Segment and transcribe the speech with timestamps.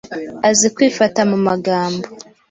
[0.49, 2.05] Azi kwifata mu magambo;